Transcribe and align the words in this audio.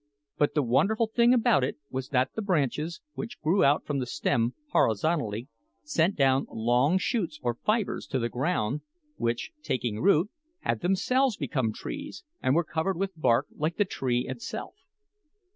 But 0.39 0.55
the 0.55 0.63
wonderful 0.63 1.05
thing 1.15 1.31
about 1.31 1.63
it 1.63 1.77
was 1.91 2.09
that 2.09 2.33
the 2.33 2.41
branches, 2.41 3.01
which 3.13 3.39
grew 3.39 3.63
out 3.63 3.85
from 3.85 3.99
the 3.99 4.07
stem 4.07 4.55
horizontally, 4.71 5.47
sent 5.83 6.15
down 6.15 6.47
long 6.49 6.97
shoots 6.97 7.39
or 7.43 7.53
fibres 7.53 8.07
to 8.07 8.17
the 8.17 8.27
ground, 8.27 8.81
which, 9.17 9.51
taking 9.61 9.99
root, 10.01 10.31
had 10.61 10.79
themselves 10.81 11.37
become 11.37 11.71
trees, 11.71 12.23
and 12.41 12.55
were 12.55 12.63
covered 12.63 12.97
with 12.97 13.11
bark 13.15 13.45
like 13.55 13.75
the 13.77 13.85
tree 13.85 14.25
itself. 14.27 14.73